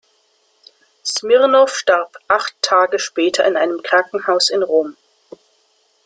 [1.05, 4.97] Smirnow starb acht Tage später in einem Krankenhaus in Rom.